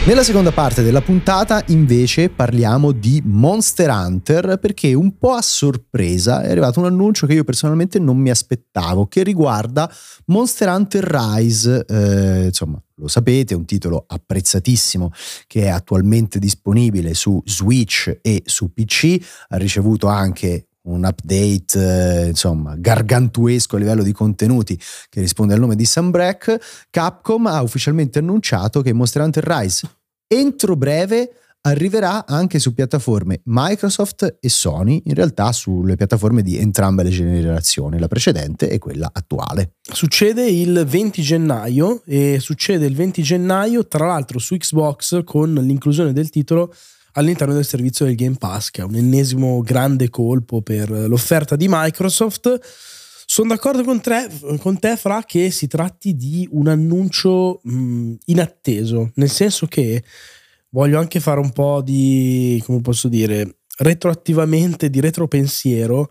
Nella 0.07 0.23
seconda 0.23 0.51
parte 0.51 0.83
della 0.83 1.03
puntata 1.03 1.63
invece 1.67 2.31
parliamo 2.31 2.91
di 2.91 3.21
Monster 3.23 3.91
Hunter 3.91 4.59
perché 4.59 4.95
un 4.95 5.19
po' 5.19 5.33
a 5.33 5.43
sorpresa 5.43 6.41
è 6.41 6.51
arrivato 6.51 6.81
un 6.81 6.87
annuncio 6.87 7.27
che 7.27 7.35
io 7.35 7.45
personalmente 7.45 7.99
non 7.99 8.17
mi 8.17 8.31
aspettavo 8.31 9.07
che 9.07 9.23
riguarda 9.23 9.93
Monster 10.27 10.69
Hunter 10.69 11.05
Rise, 11.05 11.85
eh, 11.87 12.45
insomma 12.47 12.83
lo 12.95 13.09
sapete, 13.09 13.53
è 13.53 13.57
un 13.57 13.67
titolo 13.67 14.05
apprezzatissimo 14.07 15.13
che 15.47 15.65
è 15.65 15.69
attualmente 15.69 16.39
disponibile 16.39 17.13
su 17.13 17.41
Switch 17.45 18.21
e 18.23 18.43
su 18.47 18.73
PC, 18.73 19.19
ha 19.49 19.57
ricevuto 19.59 20.07
anche 20.07 20.70
un 20.83 21.05
update 21.05 22.25
eh, 22.25 22.29
insomma 22.29 22.75
gargantuesco 22.77 23.77
a 23.77 23.79
livello 23.79 24.03
di 24.03 24.13
contenuti 24.13 24.81
che 25.09 25.21
risponde 25.21 25.55
al 25.55 25.61
nome 25.61 25.77
di 25.77 25.85
Sunbreak, 25.85 26.87
Capcom 26.91 27.47
ha 27.47 27.63
ufficialmente 27.63 28.19
annunciato 28.19 28.81
che 28.81 28.93
Monster 28.93 29.23
Hunter 29.23 29.45
Rise 29.45 29.89
entro 30.27 30.77
breve 30.77 31.35
arriverà 31.63 32.25
anche 32.27 32.59
su 32.59 32.73
piattaforme 32.73 33.41
Microsoft 33.45 34.39
e 34.41 34.49
Sony, 34.49 35.03
in 35.05 35.15
realtà 35.15 35.53
sulle 35.53 35.97
piattaforme 35.97 36.43
di 36.43 36.57
entrambe 36.57 37.03
le 37.03 37.11
generazioni, 37.11 37.99
la 37.99 38.09
precedente 38.09 38.71
e 38.71 38.79
quella 38.79 39.11
attuale. 39.13 39.75
Succede 39.83 40.47
il 40.47 40.85
20 40.87 41.21
gennaio 41.21 42.03
e 42.07 42.39
succede 42.41 42.87
il 42.87 42.95
20 42.95 43.23
gennaio 43.23 43.87
tra 43.87 44.07
l'altro 44.07 44.39
su 44.39 44.57
Xbox 44.57 45.23
con 45.25 45.53
l'inclusione 45.53 46.13
del 46.13 46.31
titolo 46.31 46.73
all'interno 47.13 47.55
del 47.55 47.65
servizio 47.65 48.05
del 48.05 48.15
Game 48.15 48.37
Pass, 48.37 48.71
che 48.71 48.83
è 48.83 48.85
un 48.85 48.95
ennesimo 48.95 49.61
grande 49.63 50.09
colpo 50.09 50.63
per 50.63 50.91
l'offerta 50.91 51.57
di 51.57 51.67
Microsoft. 51.69 52.61
Sono 53.27 53.49
d'accordo 53.49 53.85
con 53.85 54.01
te, 54.01 54.29
con 54.59 54.79
te, 54.79 54.97
Fra, 54.97 55.23
che 55.25 55.51
si 55.51 55.69
tratti 55.69 56.17
di 56.17 56.49
un 56.51 56.67
annuncio 56.67 57.61
mh, 57.63 58.15
inatteso, 58.27 59.13
nel 59.15 59.31
senso 59.31 59.67
che 59.67 60.03
voglio 60.71 60.99
anche 60.99 61.21
fare 61.21 61.39
un 61.39 61.53
po' 61.53 61.81
di, 61.81 62.61
come 62.67 62.81
posso 62.81 63.09
dire, 63.09 63.59
retroattivamente, 63.79 64.91
di 64.91 65.01
retropensiero. 65.01 66.11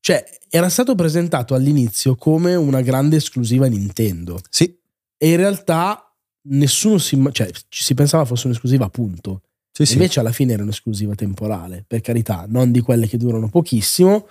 Cioè, 0.00 0.24
era 0.48 0.68
stato 0.68 0.94
presentato 0.94 1.54
all'inizio 1.54 2.16
come 2.16 2.54
una 2.54 2.80
grande 2.80 3.16
esclusiva 3.16 3.66
Nintendo. 3.66 4.40
Sì. 4.48 4.76
E 5.18 5.30
in 5.30 5.36
realtà 5.36 6.14
nessuno 6.48 6.98
si, 6.98 7.20
cioè, 7.32 7.50
ci 7.68 7.82
si 7.82 7.94
pensava 7.94 8.24
fosse 8.24 8.46
un'esclusiva, 8.46 8.84
appunto. 8.84 9.42
Sì, 9.84 9.92
Invece 9.92 10.12
sì. 10.12 10.18
alla 10.20 10.32
fine 10.32 10.52
era 10.54 10.62
un'esclusiva 10.62 11.14
temporale, 11.14 11.84
per 11.86 12.00
carità, 12.00 12.46
non 12.48 12.72
di 12.72 12.80
quelle 12.80 13.06
che 13.06 13.18
durano 13.18 13.48
pochissimo, 13.48 14.26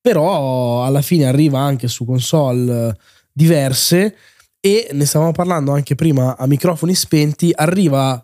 però 0.00 0.84
alla 0.84 1.02
fine 1.02 1.26
arriva 1.26 1.60
anche 1.60 1.88
su 1.88 2.04
console 2.04 2.96
diverse 3.32 4.16
e 4.60 4.88
ne 4.92 5.04
stavamo 5.04 5.32
parlando 5.32 5.72
anche 5.72 5.94
prima 5.94 6.36
a 6.36 6.46
microfoni 6.46 6.94
spenti, 6.94 7.52
arriva 7.54 8.22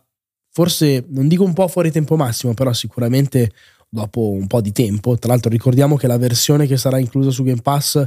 forse, 0.50 1.04
non 1.08 1.28
dico 1.28 1.44
un 1.44 1.52
po' 1.52 1.68
fuori 1.68 1.90
tempo 1.90 2.16
massimo, 2.16 2.54
però 2.54 2.72
sicuramente 2.72 3.52
dopo 3.88 4.30
un 4.30 4.46
po' 4.46 4.60
di 4.60 4.72
tempo. 4.72 5.16
Tra 5.18 5.30
l'altro 5.32 5.50
ricordiamo 5.50 5.96
che 5.96 6.06
la 6.06 6.18
versione 6.18 6.66
che 6.66 6.76
sarà 6.76 6.98
inclusa 6.98 7.30
su 7.30 7.44
Game 7.44 7.62
Pass 7.62 8.04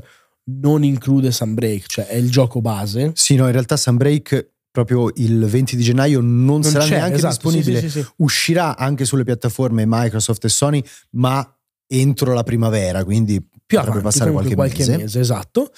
non 0.50 0.84
include 0.84 1.32
Sunbreak, 1.32 1.88
cioè 1.88 2.08
è 2.08 2.16
il 2.16 2.30
gioco 2.30 2.62
base. 2.62 3.12
Sì, 3.16 3.36
no, 3.36 3.46
in 3.46 3.52
realtà 3.52 3.78
Sunbreak 3.78 4.56
proprio 4.84 5.12
il 5.16 5.44
20 5.44 5.76
di 5.76 5.82
gennaio 5.82 6.20
non, 6.20 6.46
Non 6.46 6.64
sarà 6.64 6.86
neanche 6.86 7.16
esatto, 7.16 7.34
disponibile. 7.34 7.80
sì, 7.82 7.90
sì, 7.90 8.02
sì. 8.02 8.08
Uscirà 8.18 8.78
anche 8.78 9.06
sulle 9.06 9.24
piattaforme 9.24 9.86
Microsoft 9.88 10.46
e 10.46 10.50
Sony, 10.50 10.84
ma 11.12 11.58
entro 11.88 12.34
la 12.34 12.44
primavera, 12.44 13.04
quindi 13.04 13.42
più 13.42 13.78
potrebbe 13.78 14.00
avanti, 14.00 14.04
passare 14.04 14.32
qualche, 14.32 14.54
qualche 14.54 14.86
mese. 14.86 14.98
mese. 14.98 15.20
esatto. 15.20 15.72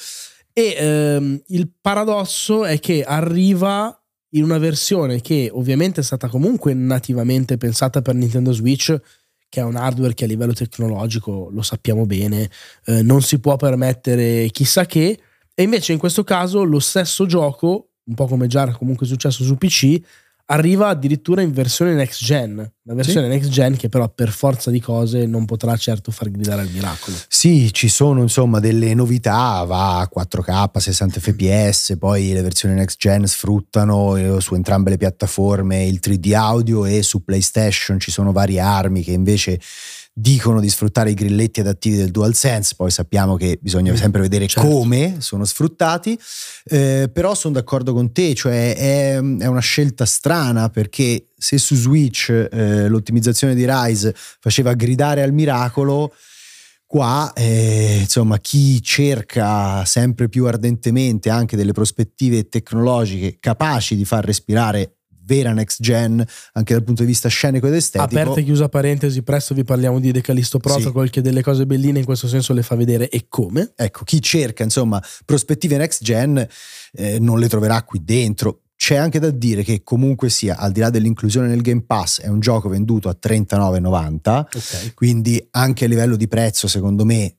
E 0.51 0.75
ehm, 0.77 1.41
il 1.48 1.72
paradosso 1.79 2.65
è 2.65 2.79
che 2.79 3.03
arriva 3.03 3.96
in 4.32 4.44
una 4.44 4.58
versione 4.58 5.22
che 5.22 5.50
ovviamente 5.51 6.01
è 6.01 6.03
stata 6.03 6.27
comunque 6.27 6.74
nativamente 6.74 7.56
pensata 7.56 8.01
per 8.01 8.15
Nintendo 8.15 8.51
Switch, 8.51 9.00
che 9.48 9.62
è 9.62 9.63
un 9.63 9.77
hardware 9.77 10.13
che 10.13 10.25
a 10.25 10.27
livello 10.27 10.53
tecnologico 10.53 11.48
lo 11.51 11.62
sappiamo 11.62 12.06
bene, 12.06 12.50
eh, 12.86 13.01
non 13.01 13.22
si 13.22 13.39
può 13.39 13.56
permettere 13.56 14.50
chissà 14.51 14.86
che, 14.86 15.20
e 15.53 15.63
invece 15.63 15.94
in 15.94 16.00
questo 16.00 16.25
caso 16.25 16.63
lo 16.63 16.79
stesso 16.79 17.25
gioco, 17.25 17.88
un 18.10 18.16
po' 18.16 18.28
come 18.28 18.48
già 18.48 18.70
comunque 18.72 19.06
successo 19.06 19.44
su 19.44 19.56
PC, 19.56 20.01
arriva 20.51 20.88
addirittura 20.88 21.42
in 21.42 21.51
versione 21.51 21.94
next 21.94 22.24
gen, 22.24 22.56
la 22.84 22.94
versione 22.96 23.28
next 23.28 23.50
gen 23.50 23.78
che 23.78 23.88
però 23.88 24.10
per 24.10 24.30
forza 24.30 24.72
di 24.72 24.80
cose 24.80 25.28
non 25.28 25.46
potrà 25.46 25.75
certo 25.78 26.12
far 26.12 26.32
gridare 26.32 26.62
al 26.62 26.70
miracolo. 26.72 27.16
Sì, 27.28 27.72
ci 27.72 27.88
sono 27.88 28.22
insomma 28.22 28.60
delle 28.60 28.96
novità, 28.96 29.63
va 29.63 30.00
a 30.00 30.10
4K, 30.12 30.78
60 30.78 31.20
fps, 31.20 31.98
poi 32.00 32.34
le 32.34 32.42
versioni 32.42 32.74
next 32.74 32.98
gen 32.98 33.28
sfruttano 33.28 34.16
eh, 34.16 34.42
su 34.42 34.56
entrambe 34.56 34.89
le 34.89 34.98
piattaforme 34.98 35.86
il 35.86 36.00
3D 36.04 36.34
audio 36.34 36.86
e 36.86 37.04
su 37.04 37.24
PlayStation 37.24 38.00
ci 38.00 38.10
sono 38.10 38.32
varie 38.32 38.60
armi 38.60 39.04
che 39.04 39.12
invece 39.12 39.60
dicono 40.20 40.60
di 40.60 40.70
sfruttare 40.70 41.12
i 41.12 41.14
grilletti 41.14 41.62
adattivi 41.62 41.96
del 41.96 42.12
DualSense, 42.12 42.74
poi 42.76 42.92
sappiamo 42.92 43.36
che 43.36 43.58
bisogna 43.62 43.92
Mm, 43.92 43.96
sempre 43.96 44.22
vedere 44.22 44.48
certo. 44.48 44.68
come 44.68 45.18
sono 45.20 45.46
sfruttati, 45.46 46.20
eh, 46.66 47.10
però 47.12 47.34
sono 47.36 47.54
d'accordo 47.54 47.94
con 47.94 48.12
te, 48.12 48.34
cioè 48.36 48.76
è, 48.76 49.14
è 49.16 49.46
una 49.46 49.60
scelta 49.60 50.06
strana 50.06 50.70
perché 50.70 51.28
se 51.38 51.58
su 51.58 51.76
Switch 51.76 52.30
eh, 52.30 52.88
l'ottimizzazione 52.88 53.56
di 53.56 53.66
Rise 53.68 54.14
faceva 54.40 54.74
gridare 54.74 55.24
al 55.24 55.32
miracolo, 55.32 56.14
qua 56.86 57.32
eh, 57.36 58.00
insomma 58.02 58.40
chi 58.40 58.82
cerca 58.82 59.86
sempre 59.86 60.28
più 60.28 60.46
ardentemente 60.48 61.30
anche 61.30 61.56
delle 61.56 61.72
prospettive 61.72 62.50
tecnologiche 62.50 63.38
capaci 63.40 63.96
di 63.96 64.06
far 64.06 64.26
respirare 64.26 64.99
vera 65.29 65.53
next 65.53 65.79
gen 65.81 66.25
anche 66.53 66.74
dal 66.74 66.83
punto 66.83 67.03
di 67.03 67.07
vista 67.07 67.29
scenico 67.29 67.67
ed 67.67 67.75
estetico 67.75 68.19
Aperta 68.19 68.39
e 68.39 68.43
chiusa 68.43 68.67
parentesi, 68.67 69.21
presto 69.21 69.53
vi 69.53 69.63
parliamo 69.63 70.00
di 70.00 70.12
Decalisto 70.12 70.57
Protocol 70.57 71.12
che 71.12 71.21
delle 71.21 71.43
cose 71.43 71.67
belline 71.67 72.00
in 72.00 72.05
questo 72.05 72.27
senso 72.27 72.53
le 72.53 72.63
fa 72.63 72.75
vedere 72.75 73.09
e 73.09 73.25
come. 73.29 73.74
ecco 73.75 74.03
chi 74.03 74.19
cerca 74.21 74.63
insomma 74.63 75.01
prospettive 75.25 75.77
next 75.77 76.03
gen 76.03 76.45
eh, 76.93 77.19
non 77.19 77.38
le 77.39 77.48
troverà 77.48 77.83
qui 77.83 78.01
dentro 78.03 78.62
c'è 78.75 78.95
anche 78.95 79.19
da 79.19 79.29
dire 79.29 79.62
che 79.62 79.83
comunque 79.83 80.29
sia 80.29 80.57
al 80.57 80.71
di 80.71 80.79
là 80.79 80.89
dell'inclusione 80.89 81.48
nel 81.48 81.62
Game 81.62 81.83
Pass 81.86 82.21
è 82.21 82.27
un 82.27 82.39
gioco 82.39 82.69
venduto 82.69 83.09
a 83.09 83.17
39,90 83.21 84.39
Ok. 84.39 84.93
quindi 84.95 85.45
anche 85.51 85.86
a 85.86 85.88
livello 85.88 86.15
di 86.15 86.27
prezzo 86.27 86.67
secondo 86.67 87.05
me 87.05 87.36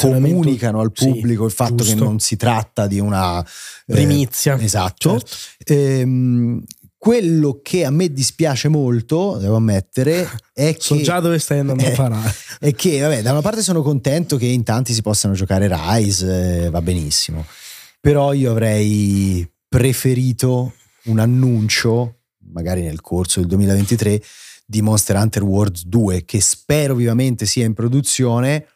comunicano 0.00 0.80
al 0.80 0.90
sì, 0.94 1.06
pubblico 1.10 1.44
il 1.44 1.50
fatto 1.50 1.82
che 1.84 1.90
giusto. 1.90 2.04
non 2.04 2.18
si 2.18 2.36
tratta 2.36 2.86
di 2.86 2.98
una 2.98 3.44
eh, 3.44 3.92
primizia. 3.92 4.58
esatto 4.58 5.18
Certo. 5.18 5.36
Ehm, 5.66 6.62
quello 7.06 7.60
che 7.62 7.84
a 7.84 7.90
me 7.90 8.12
dispiace 8.12 8.66
molto 8.66 9.36
devo 9.38 9.54
ammettere 9.54 10.28
è 10.52 10.74
So 10.76 10.96
che 10.96 11.02
già 11.02 11.20
dove 11.20 11.38
stai 11.38 11.60
andando 11.60 11.84
eh, 11.84 11.92
a 11.92 11.94
parare. 11.94 12.34
è 12.58 12.74
che 12.74 12.98
vabbè 12.98 13.22
da 13.22 13.30
una 13.30 13.42
parte 13.42 13.62
sono 13.62 13.80
contento 13.80 14.36
che 14.36 14.46
in 14.46 14.64
tanti 14.64 14.92
si 14.92 15.02
possano 15.02 15.34
giocare 15.34 15.68
Rise 15.70 16.64
eh, 16.64 16.70
va 16.70 16.82
benissimo 16.82 17.46
però 18.00 18.32
io 18.32 18.50
avrei 18.50 19.48
preferito 19.68 20.72
un 21.04 21.20
annuncio 21.20 22.22
magari 22.52 22.82
nel 22.82 23.00
corso 23.00 23.38
del 23.38 23.50
2023 23.50 24.20
di 24.66 24.82
Monster 24.82 25.14
Hunter 25.14 25.44
World 25.44 25.82
2 25.84 26.24
che 26.24 26.40
spero 26.40 26.96
vivamente 26.96 27.46
sia 27.46 27.66
in 27.66 27.74
produzione 27.74 28.66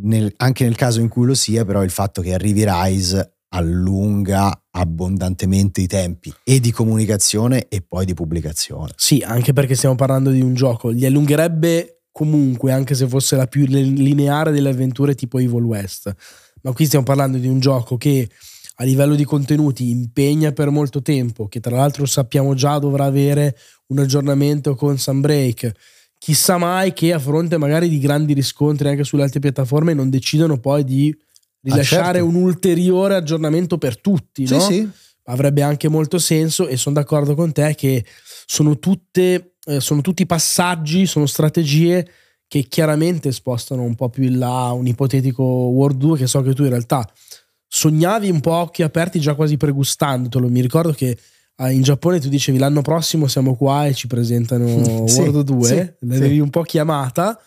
nel- 0.00 0.32
anche 0.36 0.62
nel 0.62 0.76
caso 0.76 1.00
in 1.00 1.08
cui 1.08 1.26
lo 1.26 1.34
sia 1.34 1.64
però 1.64 1.82
il 1.82 1.90
fatto 1.90 2.22
che 2.22 2.34
arrivi 2.34 2.64
Rise 2.64 3.38
allunga 3.54 4.64
abbondantemente 4.70 5.80
i 5.80 5.86
tempi 5.86 6.32
e 6.44 6.60
di 6.60 6.70
comunicazione 6.70 7.68
e 7.68 7.82
poi 7.86 8.04
di 8.04 8.14
pubblicazione 8.14 8.92
Sì, 8.96 9.22
anche 9.24 9.52
perché 9.52 9.74
stiamo 9.74 9.94
parlando 9.94 10.30
di 10.30 10.40
un 10.40 10.54
gioco. 10.54 10.88
Li 10.88 11.04
allungherebbe 11.04 12.02
comunque, 12.12 12.72
anche 12.72 12.94
se 12.94 13.08
fosse 13.08 13.36
la 13.36 13.46
più 13.46 13.64
li- 13.66 13.94
lineare 13.96 14.52
delle 14.52 14.70
avventure 14.70 15.14
tipo 15.14 15.38
Evil 15.38 15.62
West. 15.62 16.14
Ma 16.62 16.72
qui 16.72 16.86
stiamo 16.86 17.04
parlando 17.04 17.38
di 17.38 17.48
un 17.48 17.58
gioco 17.58 17.96
che 17.96 18.28
a 18.76 18.84
livello 18.84 19.14
di 19.14 19.24
contenuti 19.24 19.90
impegna 19.90 20.52
per 20.52 20.70
molto 20.70 21.02
tempo, 21.02 21.48
che 21.48 21.60
tra 21.60 21.76
l'altro 21.76 22.06
sappiamo 22.06 22.54
già 22.54 22.78
dovrà 22.78 23.04
avere 23.04 23.56
un 23.88 23.98
aggiornamento 23.98 24.74
con 24.74 24.98
Sunbreak. 24.98 25.72
Chissà 26.18 26.56
mai 26.56 26.92
che 26.92 27.12
a 27.12 27.18
fronte 27.18 27.58
magari 27.58 27.88
di 27.88 27.98
grandi 27.98 28.32
riscontri 28.32 28.88
anche 28.88 29.04
sulle 29.04 29.24
altre 29.24 29.40
piattaforme 29.40 29.92
non 29.92 30.08
decidono 30.08 30.58
poi 30.58 30.84
di 30.84 31.14
rilasciare 31.62 32.18
certo. 32.18 32.26
un 32.26 32.34
ulteriore 32.34 33.14
aggiornamento 33.14 33.78
per 33.78 34.00
tutti, 34.00 34.46
no? 34.48 34.60
sì 34.60 34.74
sì 34.74 34.90
avrebbe 35.26 35.62
anche 35.62 35.88
molto 35.88 36.18
senso 36.18 36.66
e 36.66 36.76
sono 36.76 36.96
d'accordo 36.96 37.34
con 37.34 37.52
te 37.52 37.74
che 37.76 38.04
sono 38.44 38.78
tutte 38.80 39.54
eh, 39.64 39.80
sono 39.80 40.00
tutti 40.00 40.26
passaggi, 40.26 41.06
sono 41.06 41.26
strategie 41.26 42.08
che 42.48 42.64
chiaramente 42.64 43.30
spostano 43.32 43.82
un 43.82 43.94
po' 43.94 44.08
più 44.08 44.24
in 44.24 44.38
là 44.38 44.72
un 44.72 44.86
ipotetico 44.86 45.42
World 45.42 45.98
2 45.98 46.18
che 46.18 46.26
so 46.26 46.42
che 46.42 46.52
tu 46.52 46.64
in 46.64 46.70
realtà 46.70 47.08
sognavi 47.68 48.28
un 48.28 48.40
po' 48.40 48.54
a 48.54 48.60
occhi 48.60 48.82
aperti 48.82 49.20
già 49.20 49.34
quasi 49.34 49.56
pregustandotelo. 49.56 50.48
Mi 50.48 50.60
ricordo 50.60 50.92
che 50.92 51.16
eh, 51.56 51.72
in 51.72 51.82
Giappone 51.82 52.20
tu 52.20 52.28
dicevi 52.28 52.58
l'anno 52.58 52.82
prossimo 52.82 53.28
siamo 53.28 53.54
qua 53.54 53.86
e 53.86 53.94
ci 53.94 54.06
presentano 54.08 54.66
Sì, 55.06 55.20
World 55.20 55.40
2, 55.42 55.66
sì, 55.66 56.06
l'avevi 56.06 56.34
sì. 56.34 56.40
un 56.40 56.50
po' 56.50 56.62
chiamata. 56.62 57.40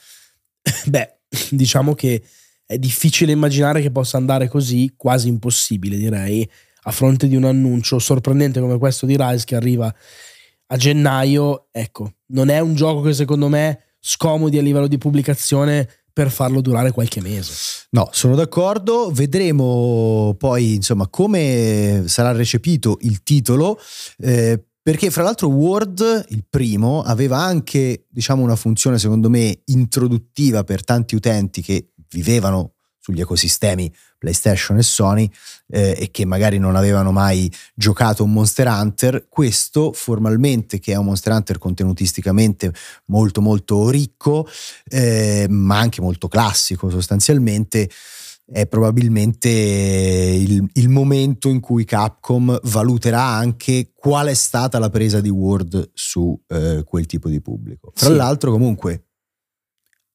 Beh, 0.88 1.18
diciamo 1.52 1.94
che 1.94 2.24
è 2.66 2.78
difficile 2.78 3.32
immaginare 3.32 3.82
che 3.82 3.92
possa 3.92 4.18
andare 4.18 4.48
così, 4.48 4.94
quasi 4.96 5.28
impossibile 5.28 5.98
direi, 5.98 6.50
a 6.88 6.92
fronte 6.92 7.28
di 7.28 7.36
un 7.36 7.44
annuncio 7.44 8.00
sorprendente 8.00 8.60
come 8.60 8.78
questo 8.78 9.06
di 9.06 9.16
Rise 9.18 9.46
che 9.46 9.56
arriva 9.56 9.94
a 10.68 10.78
gennaio, 10.78 11.68
ecco, 11.72 12.14
non 12.28 12.50
è 12.50 12.60
un 12.60 12.76
gioco 12.76 13.02
che 13.02 13.14
secondo 13.14 13.50
me 13.50 13.96
scomodi 14.00 14.58
a 14.58 14.62
livello 14.62 14.88
di 14.88 14.98
pubblicazione 14.98 15.88
per 16.12 16.32
farlo 16.32 16.62
durare 16.62 16.92
qualche 16.92 17.22
mese. 17.22 17.54
No, 17.90 18.08
sono 18.12 18.36
d'accordo. 18.36 19.12
Vedremo 19.12 20.34
poi 20.38 20.76
insomma 20.76 21.08
come 21.10 22.04
sarà 22.06 22.32
recepito 22.32 22.98
il 23.02 23.22
titolo. 23.22 23.78
Eh, 24.20 24.64
perché 24.82 25.10
fra 25.10 25.24
l'altro 25.24 25.48
Word, 25.48 26.26
il 26.30 26.46
primo, 26.48 27.02
aveva 27.02 27.40
anche 27.40 28.06
diciamo 28.08 28.44
una 28.44 28.56
funzione 28.56 29.00
secondo 29.00 29.30
me 29.30 29.62
introduttiva 29.66 30.64
per 30.64 30.84
tanti 30.84 31.16
utenti 31.16 31.62
che 31.62 31.90
vivevano 32.10 32.76
sugli 33.06 33.22
ecosistemi 33.22 33.94
PlayStation 34.18 34.78
e 34.80 34.82
Sony 34.82 35.30
eh, 35.68 35.96
e 36.00 36.10
che 36.10 36.26
magari 36.26 36.58
non 36.58 36.76
avevano 36.76 37.12
mai 37.12 37.52
giocato 37.76 38.24
un 38.24 38.32
Monster 38.32 38.66
Hunter, 38.66 39.28
questo 39.30 39.94
formalmente 39.94 40.80
che 40.80 40.94
è 40.94 40.96
un 40.96 41.06
Monster 41.06 41.34
Hunter 41.34 41.60
contenutisticamente 41.60 42.74
molto 43.06 43.42
molto 43.42 43.90
ricco, 43.90 44.48
eh, 44.86 45.46
ma 45.48 45.78
anche 45.78 46.02
molto 46.02 46.28
classico 46.28 46.90
sostanzialmente, 46.90 47.88
è 48.48 48.68
probabilmente 48.68 49.50
il, 49.50 50.68
il, 50.74 50.90
momento 50.90 51.50
in 51.50 51.60
cui 51.60 51.84
Capcom 51.84 52.60
valuterà 52.64 53.24
anche 53.24 53.92
qual 53.96 54.28
è 54.28 54.36
stata 54.36 54.78
la 54.78 54.90
presa 54.90 55.20
di 55.20 55.30
Word 55.30 55.92
su 55.94 56.40
eh, 56.48 56.84
quel 56.86 57.06
tipo 57.08 57.28
di 57.28 57.42
pubblico. 57.42 57.92
Tra 57.96 58.10
sì. 58.10 58.16
l'altro 58.16 58.52
comunque 58.52 59.05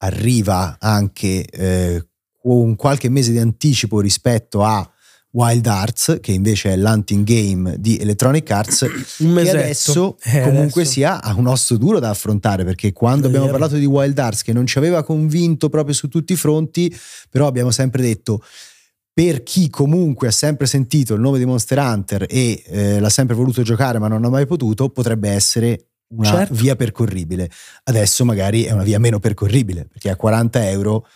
arriva 0.03 0.77
anche 0.79 1.45
eh, 1.45 2.07
con 2.41 2.77
qualche 2.77 3.09
mese 3.09 3.33
di 3.33 3.39
anticipo 3.39 4.01
rispetto 4.01 4.63
a 4.63 4.89
Wild 5.33 5.67
Arts, 5.67 6.19
che 6.21 6.33
invece 6.33 6.73
è 6.73 6.77
l'hunting 6.77 7.25
game 7.25 7.77
di 7.79 7.99
Electronic 7.99 8.51
Arts, 8.51 8.87
Un 9.19 9.41
che 9.43 9.51
adesso 9.51 10.17
eh, 10.25 10.41
comunque 10.43 10.83
adesso. 10.83 10.91
sia 10.91 11.23
ha 11.23 11.35
un 11.35 11.47
osso 11.47 11.77
duro 11.77 12.01
da 12.01 12.11
affrontare, 12.11 12.65
perché 12.65 12.93
quando 12.93 13.29
abbiamo 13.29 13.49
parlato 13.49 13.77
di 13.77 13.85
Wild 13.85 14.19
Arts, 14.19 14.43
che 14.43 14.53
non 14.53 14.67
ci 14.67 14.79
aveva 14.79 15.05
convinto 15.05 15.69
proprio 15.69 15.95
su 15.95 16.09
tutti 16.09 16.33
i 16.33 16.37
fronti, 16.37 16.93
però 17.29 17.47
abbiamo 17.47 17.71
sempre 17.71 18.03
detto 18.03 18.43
per 19.13 19.43
chi 19.43 19.69
comunque 19.69 20.29
ha 20.29 20.33
sempre 20.33 20.67
sentito 20.67 21.15
il 21.15 21.21
nome 21.21 21.39
di 21.39 21.45
Monster 21.45 21.79
Hunter 21.79 22.27
e 22.29 22.63
eh, 22.67 23.01
l'ha 23.01 23.09
sempre 23.11 23.35
voluto 23.35 23.63
giocare 23.63 23.99
ma 23.99 24.09
non 24.09 24.25
ha 24.25 24.31
mai 24.31 24.47
potuto, 24.47 24.89
potrebbe 24.89 25.29
essere 25.29 25.90
una 26.11 26.29
certo. 26.29 26.55
via 26.55 26.77
percorribile. 26.77 27.51
Adesso 27.85 28.25
magari 28.25 28.65
è 28.65 28.73
una 28.73 28.83
via 28.83 28.99
meno 28.99 29.19
percorribile, 29.19 29.87
perché 29.87 30.11
a 30.11 30.17
40 30.17 30.69
euro 30.71 31.07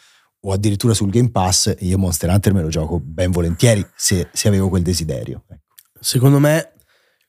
o 0.47 0.53
addirittura 0.53 0.95
sul 0.95 1.11
Game 1.11 1.31
Pass, 1.31 1.75
io 1.81 1.99
Monster 1.99 2.29
Hunter 2.31 2.53
me 2.53 2.63
lo 2.63 2.69
gioco 2.69 3.01
ben 3.01 3.31
volentieri 3.31 3.85
se, 3.95 4.29
se 4.33 4.49
avevo 4.49 4.69
quel 4.69 4.83
desiderio. 4.83 5.45
Ecco. 5.49 5.63
Secondo 5.99 6.39
me 6.39 6.73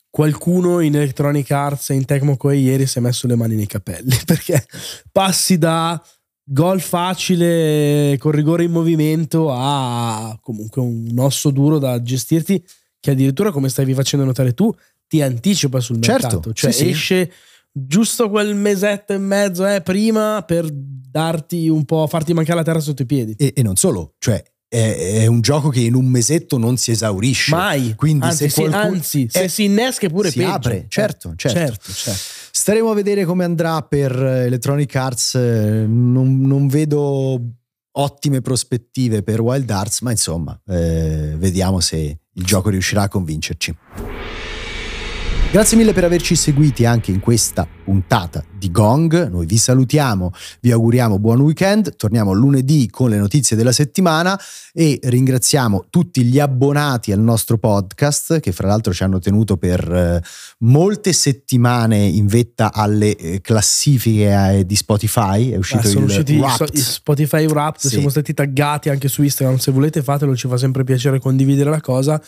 qualcuno 0.10 0.80
in 0.82 0.96
Electronic 0.96 1.50
Arts 1.52 1.90
e 1.90 1.94
in 1.94 2.06
Tecmo 2.06 2.38
Koei 2.38 2.62
ieri 2.62 2.86
si 2.86 3.00
è 3.00 3.02
messo 3.02 3.28
le 3.28 3.36
mani 3.36 3.56
nei 3.56 3.68
capelli 3.68 4.18
perché 4.26 4.66
passi 5.12 5.58
da 5.58 6.02
gol 6.42 6.80
facile 6.80 8.16
con 8.18 8.32
rigore 8.32 8.64
in 8.64 8.72
movimento 8.72 9.52
a 9.52 10.38
comunque 10.42 10.82
un 10.82 11.14
osso 11.18 11.50
duro 11.50 11.80
da 11.80 12.02
gestirti 12.02 12.64
che 13.02 13.12
addirittura 13.12 13.52
come 13.52 13.68
stavi 13.68 13.94
facendo 13.94 14.26
notare 14.26 14.54
tu 14.54 14.74
ti 15.06 15.22
anticipa 15.22 15.82
sul 15.82 16.02
certo, 16.02 16.28
mercato 16.28 16.54
cioè 16.54 16.72
sì, 16.72 16.90
esce 16.90 17.30
sì 17.30 17.54
giusto 17.78 18.30
quel 18.30 18.56
mesetto 18.56 19.14
e 19.14 19.18
mezzo 19.18 19.68
eh, 19.68 19.82
prima 19.82 20.42
per 20.44 20.68
darti 20.72 21.68
un 21.68 21.84
po', 21.84 22.08
farti 22.08 22.34
mancare 22.34 22.60
la 22.60 22.64
terra 22.64 22.80
sotto 22.80 23.02
i 23.02 23.06
piedi. 23.06 23.36
E, 23.38 23.54
e 23.56 23.64
non 23.64 23.76
solo, 23.76 24.16
cioè 24.18 24.42
è, 24.68 25.22
è, 25.22 25.26
un 25.28 25.42
gioco 25.42 25.70
che 25.70 25.82
in 25.82 25.94
un 25.94 26.06
mesetto 26.06 26.58
non 26.58 26.78
si 26.78 26.92
esaurisce. 26.92 27.54
Mai. 27.54 27.96
Quindi 27.96 28.26
anzi, 28.26 28.50
se, 28.50 28.62
qualcuno, 28.62 28.96
anzi, 28.96 29.28
se 29.30 29.48
si 29.50 29.66
innesca 29.66 30.08
è 30.08 30.10
pure 30.10 30.32
si 30.32 30.40
peggio. 30.40 30.52
apre, 30.52 30.86
certo, 30.88 31.34
certo. 31.36 31.60
certo, 31.60 31.92
certo. 31.92 32.20
Staremo 32.52 32.90
a 32.90 32.94
vedere 32.94 33.26
come 33.26 33.44
andrà 33.44 33.82
per 33.82 34.12
Electronic 34.12 34.96
Arts. 34.96 35.36
Non, 35.36 36.42
non 36.42 36.68
vedo 36.68 37.42
ottime 37.98 38.42
prospettive 38.42 39.24
per 39.24 39.42
Wild 39.42 39.70
Arts, 39.70 40.02
ma 40.02 40.12
insomma, 40.12 40.60
eh, 40.68 41.36
vediamo 41.38 41.80
se 41.80 42.20
il 42.32 42.44
gioco 42.44 42.70
riuscirà 42.70 43.04
a 43.04 43.08
convincerci. 43.08 43.76
Grazie 45.56 45.78
mille 45.78 45.94
per 45.94 46.04
averci 46.04 46.36
seguiti 46.36 46.86
anche 46.86 47.12
in 47.12 47.22
questa 47.22 47.66
puntata 47.66 48.44
di 48.52 48.70
Gong. 48.72 49.30
Noi 49.30 49.46
vi 49.46 49.56
salutiamo, 49.56 50.34
vi 50.60 50.74
auguriamo 50.74 51.18
buon 51.18 51.40
weekend. 51.40 51.96
Torniamo 51.96 52.34
lunedì 52.34 52.90
con 52.90 53.10
le 53.10 53.16
notizie 53.16 53.56
della 53.56 53.72
settimana 53.72 54.38
e 54.74 55.00
ringraziamo 55.02 55.86
tutti 55.90 56.26
gli 56.26 56.40
abbonati 56.42 57.14
al 57.14 57.22
nostro 57.22 57.58
podcast 57.58 58.42
che 58.42 58.52
fra 58.52 58.68
l'altro 58.68 58.92
ci 58.92 59.04
hanno 59.04 59.20
tenuto 59.20 59.56
per 59.56 59.90
eh, 59.90 60.22
molte 60.58 61.14
settimane 61.14 62.00
in 62.00 62.28
vetta 62.28 62.74
alle 62.74 63.16
eh, 63.16 63.40
classifiche 63.40 64.58
eh, 64.58 64.66
di 64.66 64.76
Spotify. 64.76 65.52
È 65.52 65.56
uscito 65.56 65.88
ah, 65.88 65.90
sono 65.90 66.00
il 66.04 66.12
usciti 66.12 66.36
Wrapped. 66.36 66.76
Spotify 66.76 67.46
Wrapped, 67.46 67.80
sì. 67.80 67.88
siamo 67.88 68.10
stati 68.10 68.34
taggati 68.34 68.90
anche 68.90 69.08
su 69.08 69.24
Instagram. 69.24 69.56
Se 69.56 69.72
volete 69.72 70.04
fatelo, 70.04 70.36
ci 70.36 70.50
fa 70.50 70.58
sempre 70.58 70.84
piacere 70.84 71.18
condividere 71.20 71.70
la 71.70 71.80
cosa 71.80 72.22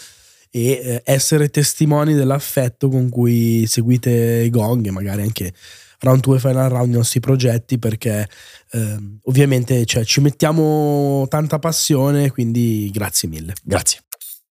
e 0.49 0.71
eh, 0.71 1.01
essere 1.05 1.49
testimoni 1.49 2.13
dell'affetto 2.13 2.89
con 2.89 3.09
cui 3.09 3.65
seguite 3.67 4.49
gong 4.49 4.87
e 4.87 4.91
magari 4.91 5.21
anche 5.21 5.53
round 5.99 6.21
2 6.21 6.39
final 6.39 6.69
round 6.69 6.93
i 6.93 6.97
nostri 6.97 7.19
progetti 7.19 7.79
perché 7.79 8.27
eh, 8.71 8.97
ovviamente 9.23 9.85
cioè, 9.85 10.03
ci 10.03 10.21
mettiamo 10.21 11.25
tanta 11.29 11.59
passione 11.59 12.31
quindi 12.31 12.89
grazie 12.91 13.27
mille. 13.27 13.53
Grazie 13.63 14.06